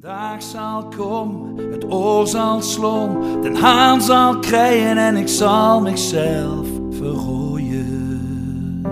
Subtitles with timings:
[0.00, 6.68] dag zal komen, het oor zal slom, den haan zal krijgen en ik zal mezelf
[6.90, 8.82] verrooien.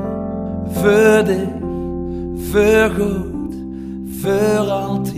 [0.66, 1.48] Voor dich,
[2.50, 3.54] voor goed,
[4.20, 5.14] voor altijd,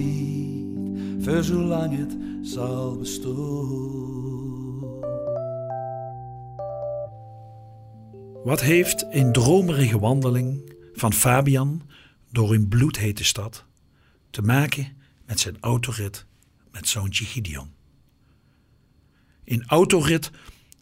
[1.19, 4.05] voor zolang het zal bestaan.
[8.45, 11.83] Wat heeft een dromerige wandeling van Fabian
[12.31, 13.65] door een bloedhete stad
[14.31, 14.97] te maken
[15.27, 16.27] met zijn autorit
[16.71, 17.75] met zoontje Gideon?
[19.45, 20.31] Een autorit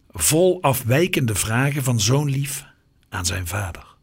[0.09, 2.65] vol afwijkende vragen van zoon lief
[3.09, 3.95] aan zijn vader.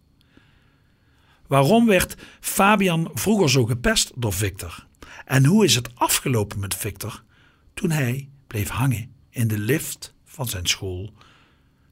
[1.46, 4.86] Waarom werd Fabian vroeger zo gepest door Victor?
[5.24, 7.22] En hoe is het afgelopen met Victor
[7.74, 11.12] toen hij bleef hangen in de lift van zijn school,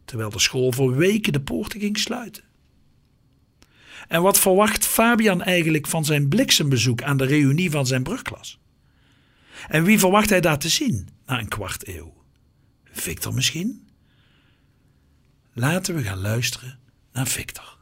[0.04, 2.44] terwijl de school voor weken de poorten ging sluiten?
[4.08, 8.58] En wat verwacht Fabian eigenlijk van zijn bliksembezoek aan de reunie van zijn brugklas?
[9.68, 12.14] En wie verwacht hij daar te zien na een kwart eeuw?
[12.84, 13.88] Victor misschien?
[15.52, 16.78] Laten we gaan luisteren
[17.12, 17.79] naar Victor.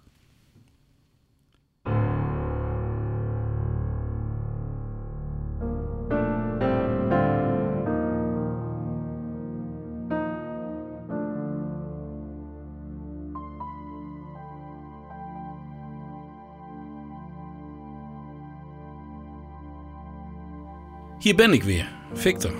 [21.18, 22.52] Hier ben ik weer, Victor.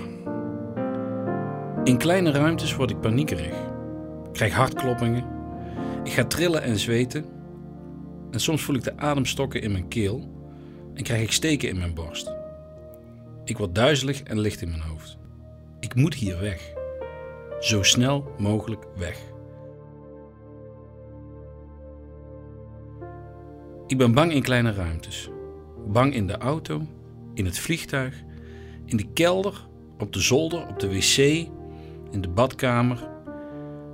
[1.83, 3.55] In kleine ruimtes word ik paniekerig.
[4.23, 5.25] Ik krijg hartkloppingen.
[6.03, 7.25] Ik ga trillen en zweten.
[8.31, 10.29] En soms voel ik de ademstokken in mijn keel
[10.93, 12.33] en krijg ik steken in mijn borst.
[13.45, 15.17] Ik word duizelig en licht in mijn hoofd.
[15.79, 16.73] Ik moet hier weg.
[17.59, 19.17] Zo snel mogelijk weg.
[23.87, 25.29] Ik ben bang in kleine ruimtes.
[25.87, 26.81] Bang in de auto,
[27.33, 28.27] in het vliegtuig,
[28.89, 29.67] in de kelder,
[29.99, 31.17] op de zolder, op de wc,
[32.11, 33.09] in de badkamer.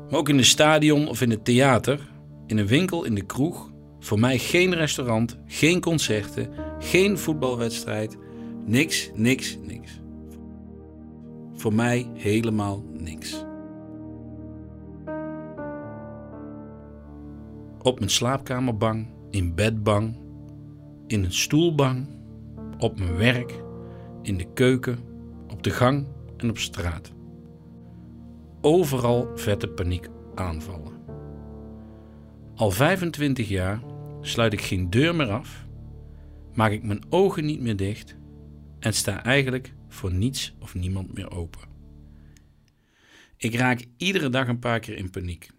[0.09, 2.09] Maar ook in een stadion of in het theater,
[2.47, 3.73] in een winkel, in de kroeg.
[3.99, 6.49] Voor mij geen restaurant, geen concerten,
[6.79, 8.17] geen voetbalwedstrijd.
[8.65, 9.99] Niks, niks, niks.
[11.53, 13.45] Voor mij helemaal niks.
[17.81, 20.17] Op mijn slaapkamer bang, in bed bang,
[21.07, 22.07] in een stoel bang,
[22.77, 23.63] op mijn werk,
[24.25, 24.99] in de keuken,
[25.47, 27.13] op de gang en op straat.
[28.61, 30.93] Overal vette paniek aanvallen.
[32.55, 33.83] Al 25 jaar
[34.21, 35.65] sluit ik geen deur meer af,
[36.53, 38.15] maak ik mijn ogen niet meer dicht
[38.79, 41.61] en sta eigenlijk voor niets of niemand meer open.
[43.37, 45.49] Ik raak iedere dag een paar keer in paniek.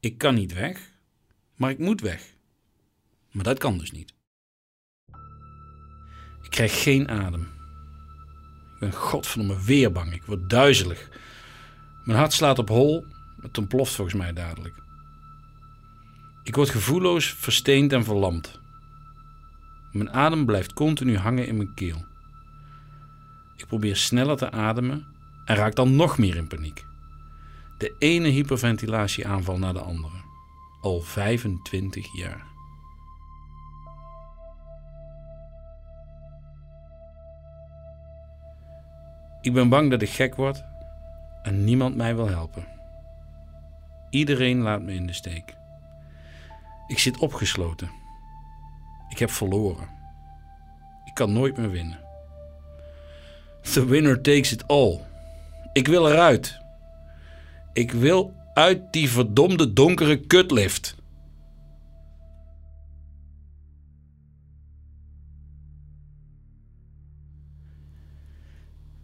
[0.00, 0.98] Ik kan niet weg,
[1.54, 2.36] maar ik moet weg.
[3.30, 4.14] Maar dat kan dus niet.
[6.52, 7.40] Ik krijg geen adem.
[8.74, 10.12] Ik ben godverdomme weer bang.
[10.12, 11.08] Ik word duizelig.
[12.04, 13.06] Mijn hart slaat op hol.
[13.40, 14.74] Het ontploft volgens mij dadelijk.
[16.42, 18.60] Ik word gevoelloos, versteend en verlamd.
[19.92, 22.04] Mijn adem blijft continu hangen in mijn keel.
[23.56, 25.06] Ik probeer sneller te ademen
[25.44, 26.84] en raak dan nog meer in paniek.
[27.78, 30.16] De ene hyperventilatieaanval na de andere.
[30.80, 32.51] Al 25 jaar.
[39.42, 40.64] Ik ben bang dat ik gek word
[41.42, 42.66] en niemand mij wil helpen.
[44.10, 45.54] Iedereen laat me in de steek.
[46.86, 47.90] Ik zit opgesloten.
[49.08, 49.88] Ik heb verloren.
[51.04, 51.98] Ik kan nooit meer winnen.
[53.62, 55.00] The winner takes it all.
[55.72, 56.60] Ik wil eruit.
[57.72, 60.96] Ik wil uit die verdomde donkere kutlift.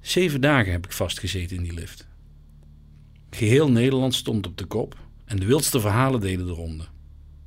[0.09, 2.09] Zeven dagen heb ik vastgezeten in die lift.
[3.31, 6.85] Geheel Nederland stond op de kop en de wildste verhalen deden de ronde.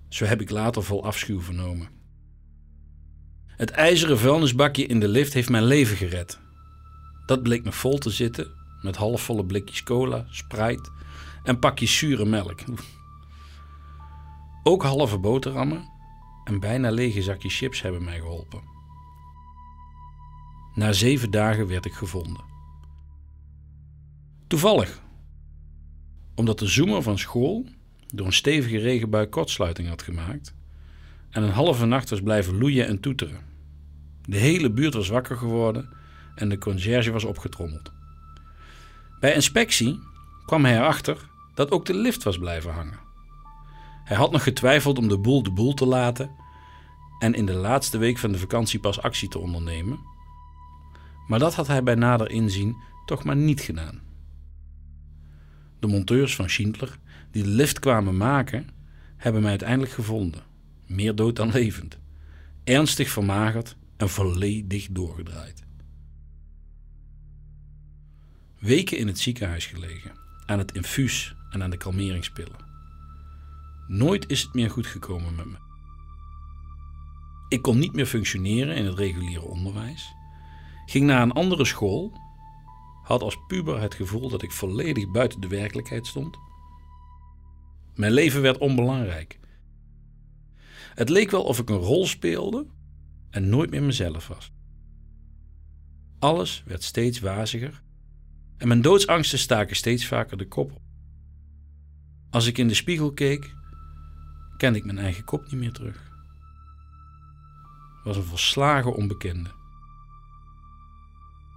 [0.10, 1.90] Zo heb ik later vol afschuw vernomen.
[3.48, 6.40] Het ijzeren vuilnisbakje in de lift heeft mijn leven gered.
[7.26, 8.52] Dat bleek me vol te zitten
[8.82, 10.90] met halfvolle blikjes cola, Sprite
[11.44, 12.60] en pakjes zure melk.
[14.64, 15.90] Ook halve boterhammen
[16.44, 18.62] en bijna lege zakjes chips hebben mij geholpen.
[20.74, 22.51] Na zeven dagen werd ik gevonden.
[24.52, 25.02] Toevallig,
[26.36, 27.66] omdat de zoemer van school
[28.14, 30.54] door een stevige regenbui kortsluiting had gemaakt
[31.30, 33.40] en een halve nacht was blijven loeien en toeteren.
[34.26, 35.90] De hele buurt was wakker geworden
[36.36, 37.92] en de conciërge was opgetrommeld.
[39.20, 40.00] Bij inspectie
[40.46, 43.00] kwam hij erachter dat ook de lift was blijven hangen.
[44.04, 46.32] Hij had nog getwijfeld om de boel de boel te laten
[47.20, 50.00] en in de laatste week van de vakantie pas actie te ondernemen.
[51.28, 54.11] Maar dat had hij bij nader inzien toch maar niet gedaan.
[55.82, 56.98] De monteurs van Schindler,
[57.32, 58.70] die de lift kwamen maken,
[59.18, 60.42] hebben mij uiteindelijk gevonden.
[60.88, 61.98] Meer dood dan levend.
[62.64, 65.64] Ernstig vermagerd en volledig doorgedraaid.
[68.60, 70.12] Weken in het ziekenhuis gelegen,
[70.46, 72.66] aan het infuus en aan de kalmeringspillen.
[73.88, 75.58] Nooit is het meer goed gekomen met me.
[77.50, 80.14] Ik kon niet meer functioneren in het reguliere onderwijs,
[80.86, 82.14] ging naar een andere school,
[83.04, 86.38] had als puber het gevoel dat ik volledig buiten de werkelijkheid stond.
[87.96, 89.40] Mijn leven werd onbelangrijk.
[90.94, 92.68] Het leek wel of ik een rol speelde
[93.30, 94.52] en nooit meer mezelf was.
[96.20, 97.82] Alles werd steeds waziger
[98.58, 100.82] en mijn doodsangsten staken steeds vaker de kop op.
[102.30, 103.56] Als ik in de spiegel keek,
[104.58, 106.10] kende ik mijn eigen kop niet meer terug.
[107.96, 109.61] Het was een volslagen onbekende.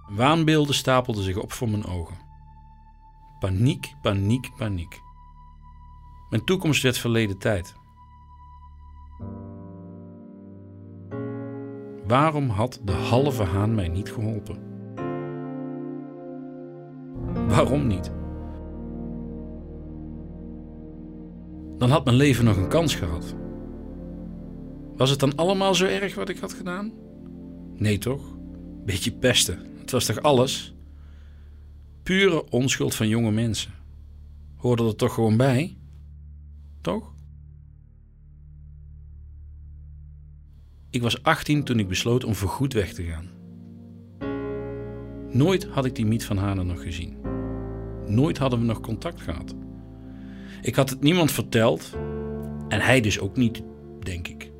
[0.07, 2.15] Waanbeelden stapelden zich op voor mijn ogen.
[3.39, 5.01] Paniek, paniek, paniek.
[6.29, 7.75] Mijn toekomst werd verleden tijd.
[12.07, 14.59] Waarom had de halve haan mij niet geholpen?
[17.47, 18.11] Waarom niet?
[21.77, 23.35] Dan had mijn leven nog een kans gehad.
[24.95, 26.93] Was het dan allemaal zo erg wat ik had gedaan?
[27.73, 28.21] Nee toch?
[28.85, 29.74] Beetje pesten.
[29.85, 30.73] Het was toch alles?
[32.03, 33.71] Pure onschuld van jonge mensen.
[34.55, 35.77] Hoorde er toch gewoon bij?
[36.81, 37.13] Toch?
[40.89, 43.29] Ik was 18 toen ik besloot om voorgoed weg te gaan.
[45.31, 47.17] Nooit had ik die Miet van Hanen nog gezien.
[48.07, 49.55] Nooit hadden we nog contact gehad.
[50.61, 51.97] Ik had het niemand verteld
[52.67, 53.63] en hij dus ook niet,
[53.99, 54.51] denk ik.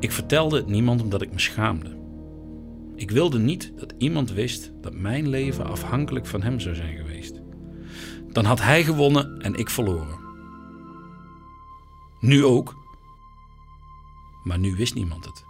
[0.00, 2.02] Ik vertelde het niemand omdat ik me schaamde.
[2.96, 7.40] Ik wilde niet dat iemand wist dat mijn leven afhankelijk van hem zou zijn geweest.
[8.32, 10.18] Dan had hij gewonnen en ik verloren.
[12.20, 12.76] Nu ook.
[14.44, 15.44] Maar nu wist niemand het.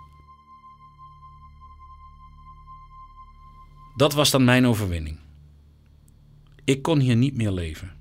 [3.96, 5.18] Dat was dan mijn overwinning.
[6.64, 7.96] Ik kon hier niet meer leven.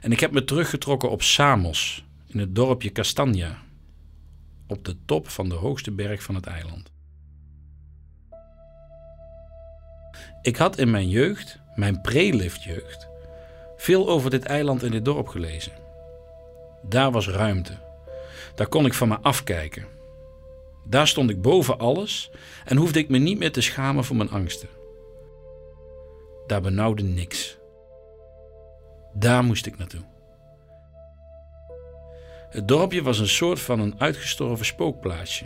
[0.00, 3.62] En ik heb me teruggetrokken op Samos, in het dorpje Castagna,
[4.66, 6.92] op de top van de hoogste berg van het eiland.
[10.42, 13.08] Ik had in mijn jeugd, mijn pre-liftjeugd,
[13.76, 15.72] veel over dit eiland en dit dorp gelezen.
[16.82, 17.72] Daar was ruimte.
[18.54, 19.86] Daar kon ik van me afkijken.
[20.84, 22.30] Daar stond ik boven alles
[22.64, 24.68] en hoefde ik me niet meer te schamen voor mijn angsten.
[26.46, 27.58] Daar benauwde niks.
[29.12, 30.04] Daar moest ik naartoe.
[32.50, 35.44] Het dorpje was een soort van een uitgestorven spookplaatsje.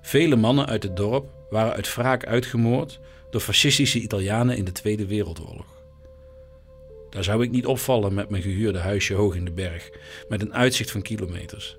[0.00, 5.06] Vele mannen uit het dorp waren uit wraak uitgemoord door fascistische Italianen in de Tweede
[5.06, 5.78] Wereldoorlog.
[7.10, 9.90] Daar zou ik niet opvallen met mijn gehuurde huisje hoog in de berg,
[10.28, 11.78] met een uitzicht van kilometers.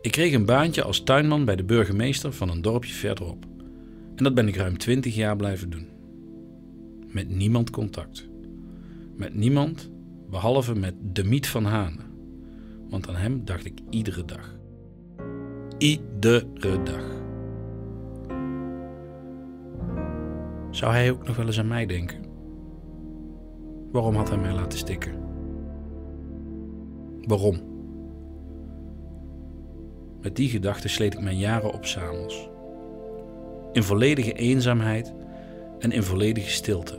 [0.00, 3.44] Ik kreeg een baantje als tuinman bij de burgemeester van een dorpje verderop.
[4.16, 5.88] En dat ben ik ruim twintig jaar blijven doen.
[7.08, 8.28] Met niemand contact.
[9.16, 9.90] Met niemand
[10.30, 12.12] behalve met de Miet van Hanen.
[12.88, 14.56] Want aan hem dacht ik iedere dag.
[15.78, 17.13] Iedere dag.
[20.74, 22.24] Zou hij ook nog wel eens aan mij denken?
[23.92, 25.14] Waarom had hij mij laten stikken?
[27.20, 27.60] Waarom?
[30.20, 32.48] Met die gedachte sleet ik mijn jaren op Samos.
[33.72, 35.14] In volledige eenzaamheid
[35.78, 36.98] en in volledige stilte.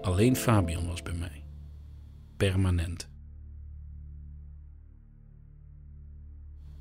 [0.00, 1.44] Alleen Fabian was bij mij.
[2.36, 3.08] Permanent.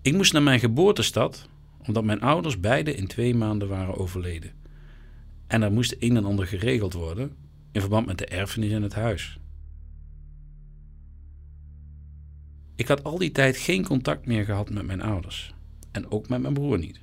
[0.02, 1.50] Ik moest naar mijn geboortestad
[1.88, 4.65] omdat mijn ouders beide in twee maanden waren overleden.
[5.56, 7.36] En er moest een en ander geregeld worden
[7.72, 9.40] in verband met de erfenis en het huis.
[12.76, 15.54] Ik had al die tijd geen contact meer gehad met mijn ouders
[15.92, 17.02] en ook met mijn broer niet.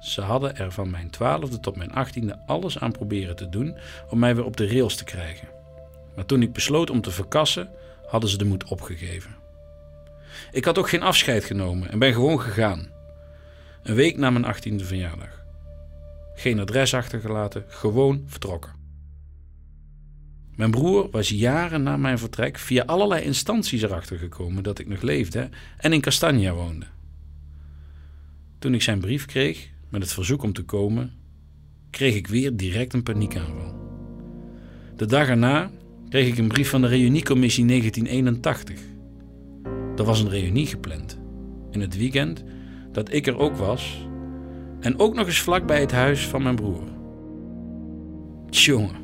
[0.00, 3.76] Ze hadden er van mijn twaalfde tot mijn achttiende alles aan proberen te doen
[4.10, 5.48] om mij weer op de rails te krijgen.
[6.16, 7.70] Maar toen ik besloot om te verkassen,
[8.06, 9.36] hadden ze de moed opgegeven.
[10.50, 12.90] Ik had ook geen afscheid genomen en ben gewoon gegaan.
[13.82, 15.39] Een week na mijn achttiende verjaardag.
[16.40, 18.72] Geen adres achtergelaten, gewoon vertrokken.
[20.54, 25.02] Mijn broer was jaren na mijn vertrek via allerlei instanties erachter gekomen dat ik nog
[25.02, 26.86] leefde en in Castagna woonde.
[28.58, 31.12] Toen ik zijn brief kreeg met het verzoek om te komen,
[31.90, 33.74] kreeg ik weer direct een paniekaanval.
[34.96, 35.70] De dag erna
[36.08, 38.80] kreeg ik een brief van de reuniecommissie 1981.
[39.96, 41.18] Er was een reunie gepland.
[41.70, 42.44] In het weekend
[42.92, 44.08] dat ik er ook was,
[44.80, 46.84] En ook nog eens vlak bij het huis van mijn broer.
[48.50, 48.98] Tjonge.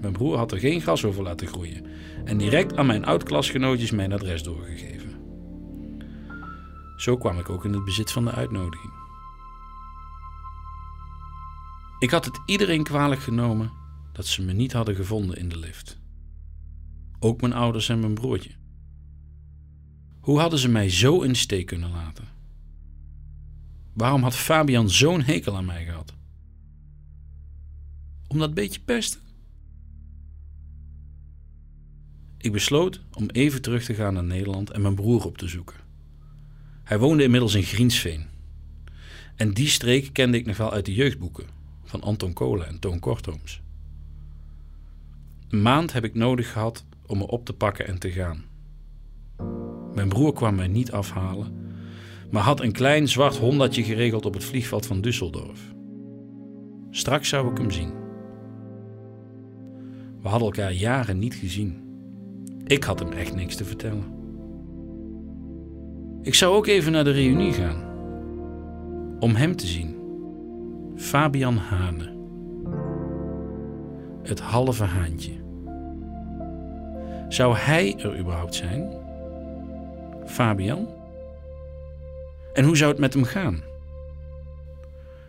[0.00, 1.84] Mijn broer had er geen gras over laten groeien
[2.24, 5.10] en direct aan mijn oud-klasgenootjes mijn adres doorgegeven.
[6.96, 8.92] Zo kwam ik ook in het bezit van de uitnodiging.
[11.98, 13.72] Ik had het iedereen kwalijk genomen
[14.12, 15.98] dat ze me niet hadden gevonden in de lift.
[17.18, 18.50] Ook mijn ouders en mijn broertje.
[20.20, 22.37] Hoe hadden ze mij zo in steek kunnen laten?
[23.98, 26.14] Waarom had Fabian zo'n hekel aan mij gehad?
[28.28, 29.20] Om dat beetje pesten?
[32.36, 35.76] Ik besloot om even terug te gaan naar Nederland en mijn broer op te zoeken.
[36.84, 38.26] Hij woonde inmiddels in Griensveen.
[39.36, 41.46] En die streek kende ik nog wel uit de jeugdboeken
[41.84, 43.62] van Anton Kolen en Toon Kortooms.
[45.48, 48.44] Een maand heb ik nodig gehad om me op te pakken en te gaan.
[49.94, 51.57] Mijn broer kwam mij niet afhalen,
[52.30, 55.74] maar had een klein zwart honderdje geregeld op het vliegveld van Düsseldorf.
[56.90, 57.90] Straks zou ik hem zien.
[60.22, 61.82] We hadden elkaar jaren niet gezien.
[62.66, 64.04] Ik had hem echt niks te vertellen.
[66.22, 67.86] Ik zou ook even naar de reunie gaan.
[69.20, 69.96] Om hem te zien.
[70.96, 72.16] Fabian Hane.
[74.22, 75.32] Het halve haantje.
[77.28, 78.92] Zou hij er überhaupt zijn?
[80.24, 80.97] Fabian?
[82.58, 83.62] En hoe zou het met hem gaan?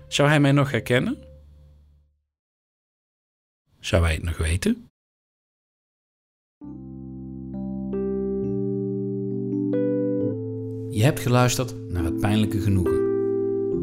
[0.08, 1.18] Zou hij mij nog herkennen?
[3.80, 4.88] Zou hij het nog weten?
[10.90, 13.00] Je hebt geluisterd naar Het Pijnlijke Genoegen.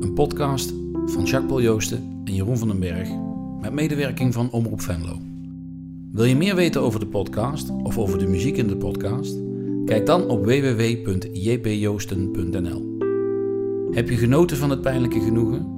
[0.00, 3.08] Een podcast van Jacques Paul Joosten en Jeroen van den Berg
[3.60, 5.20] met medewerking van Omroep Venlo.
[6.12, 9.36] Wil je meer weten over de podcast of over de muziek in de podcast?
[9.84, 12.95] Kijk dan op www.jpjoosten.nl.
[13.90, 15.74] Heb je genoten van het pijnlijke genoegen?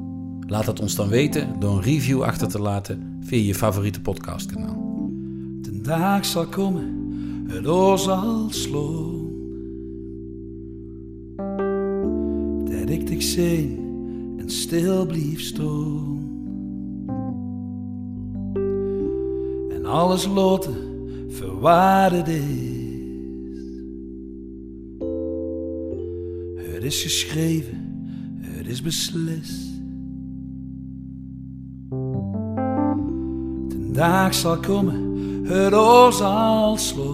[0.46, 5.10] Laat het ons dan weten door een review achter te laten via je favoriete podcastkanaal.
[5.60, 7.12] De dag zal komen,
[7.46, 9.26] het oor zal slaan.
[12.64, 13.86] Dat ik dich zien
[14.38, 16.16] en stil blief staan.
[19.70, 20.76] En alles loten
[21.28, 22.86] verwaarde is.
[26.78, 27.87] Het is geschreven,
[28.68, 29.66] is beslist.
[33.68, 37.06] De dag zal komen, het oor zal slaan.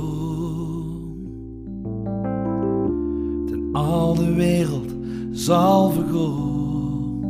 [3.53, 4.93] En al de wereld
[5.31, 7.21] zal vergaan.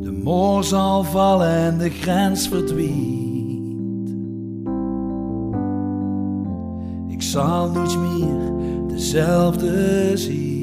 [0.00, 4.10] De moor zal vallen en de grens verdwijnt.
[7.08, 8.52] Ik zal niets meer
[8.88, 10.61] dezelfde zien.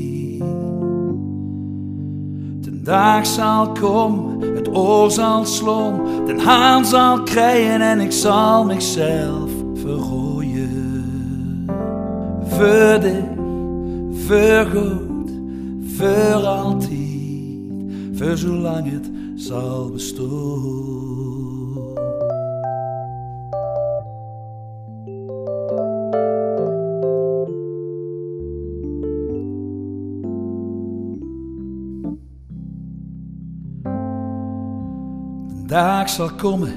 [2.61, 8.65] De dag zal komen, het oor zal slaan, de haan zal krijgen en ik zal
[8.65, 11.67] mezelf verrooien.
[12.43, 13.23] Voor dich,
[14.11, 15.31] voor goed,
[15.97, 16.97] voor altijd,
[18.13, 21.38] voor zolang het zal bestaan.
[35.69, 36.73] Dag zal komen,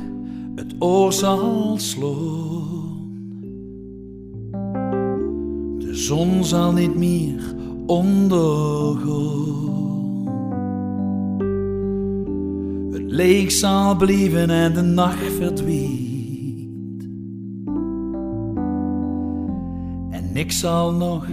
[0.55, 2.91] het oor zal slaan.
[5.79, 7.55] De zon zal niet meer
[7.87, 9.11] ondergaan.
[12.93, 17.09] Het leeg zal blijven en de nacht verdwijnt.
[20.11, 21.27] En ik zal nog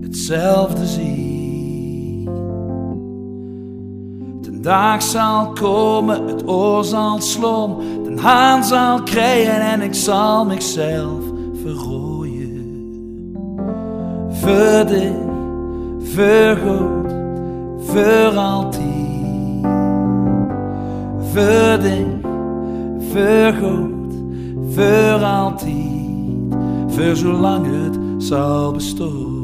[0.00, 1.33] hetzelfde zien.
[4.64, 11.22] Dag zal komen, het oor zal slaan, de haan zal krijgen en ik zal mezelf
[11.62, 12.52] verrooien.
[14.30, 15.12] Voor dich,
[15.98, 17.12] voor goed,
[17.78, 18.84] voor altijd.
[21.32, 22.06] Voor dich,
[23.12, 24.14] voor goed,
[24.74, 25.82] voor altijd.
[26.88, 29.43] Voor zolang het zal bestaan.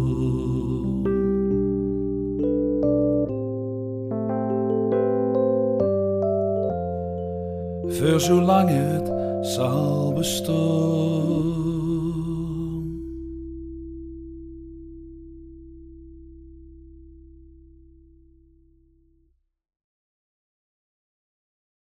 [8.01, 9.11] Voor zolang het
[9.47, 11.80] zal bestaan.